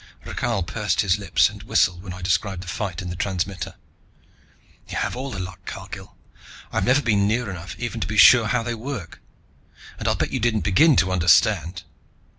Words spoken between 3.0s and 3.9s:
in the transmitter.